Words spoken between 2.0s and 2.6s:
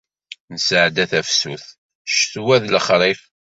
ccetwa